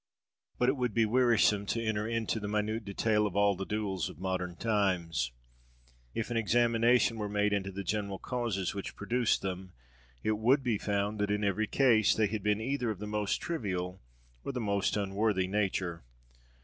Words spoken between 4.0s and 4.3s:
of